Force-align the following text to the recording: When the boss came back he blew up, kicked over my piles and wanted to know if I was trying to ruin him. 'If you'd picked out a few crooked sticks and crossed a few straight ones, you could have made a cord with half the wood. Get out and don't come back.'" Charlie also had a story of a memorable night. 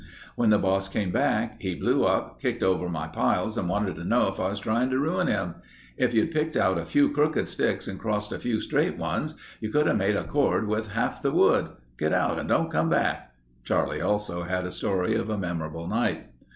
When 0.35 0.49
the 0.49 0.57
boss 0.57 0.87
came 0.89 1.11
back 1.11 1.61
he 1.61 1.75
blew 1.75 2.05
up, 2.05 2.41
kicked 2.41 2.63
over 2.63 2.89
my 2.89 3.05
piles 3.05 3.55
and 3.55 3.69
wanted 3.69 3.97
to 3.97 4.03
know 4.03 4.29
if 4.29 4.39
I 4.39 4.49
was 4.49 4.59
trying 4.59 4.89
to 4.89 4.97
ruin 4.97 5.27
him. 5.27 5.53
'If 5.95 6.15
you'd 6.15 6.31
picked 6.31 6.57
out 6.57 6.79
a 6.79 6.85
few 6.87 7.11
crooked 7.11 7.47
sticks 7.47 7.87
and 7.87 7.99
crossed 7.99 8.31
a 8.31 8.39
few 8.39 8.59
straight 8.59 8.97
ones, 8.97 9.35
you 9.59 9.69
could 9.69 9.85
have 9.85 9.97
made 9.97 10.15
a 10.15 10.23
cord 10.23 10.67
with 10.67 10.93
half 10.93 11.21
the 11.21 11.29
wood. 11.29 11.69
Get 11.99 12.13
out 12.13 12.39
and 12.39 12.49
don't 12.49 12.71
come 12.71 12.89
back.'" 12.89 13.31
Charlie 13.63 14.01
also 14.01 14.41
had 14.41 14.65
a 14.65 14.71
story 14.71 15.13
of 15.13 15.29
a 15.29 15.37
memorable 15.37 15.87
night. 15.87 16.29